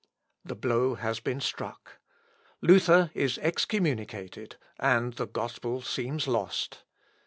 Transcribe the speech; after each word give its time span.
The 0.43 0.55
blow 0.55 0.95
has 0.95 1.19
been 1.19 1.39
struck. 1.41 1.99
Luther 2.59 3.11
is 3.13 3.37
excommunicated, 3.37 4.55
and 4.79 5.13
the 5.13 5.27
gospel 5.27 5.83
seems 5.83 6.27
lost. 6.27 6.83